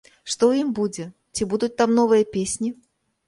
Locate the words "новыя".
1.99-2.27